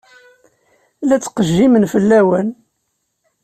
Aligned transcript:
La 1.07 1.15
ttqejjimen 1.17 1.87
fell-awen. 1.93 2.49